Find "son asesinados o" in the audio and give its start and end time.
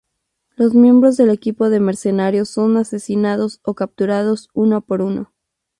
2.49-3.75